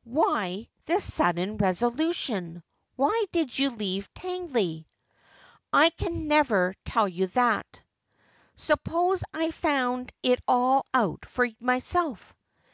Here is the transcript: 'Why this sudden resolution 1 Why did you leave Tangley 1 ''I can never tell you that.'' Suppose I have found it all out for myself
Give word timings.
'Why 0.04 0.70
this 0.86 1.04
sudden 1.12 1.58
resolution 1.58 2.62
1 2.96 3.06
Why 3.10 3.24
did 3.32 3.58
you 3.58 3.68
leave 3.68 4.08
Tangley 4.14 4.86
1 5.72 5.82
''I 5.84 5.90
can 5.90 6.26
never 6.26 6.74
tell 6.86 7.06
you 7.06 7.26
that.'' 7.26 7.80
Suppose 8.56 9.24
I 9.34 9.44
have 9.44 9.54
found 9.54 10.10
it 10.22 10.40
all 10.48 10.86
out 10.94 11.26
for 11.26 11.46
myself 11.60 12.34